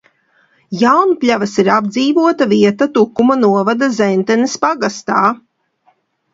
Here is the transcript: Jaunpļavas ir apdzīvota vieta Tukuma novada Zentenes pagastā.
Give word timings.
Jaunpļavas 0.83 1.53
ir 1.63 1.69
apdzīvota 1.73 2.49
vieta 2.55 2.89
Tukuma 2.97 3.39
novada 3.45 3.93
Zentenes 4.01 4.59
pagastā. 4.67 5.25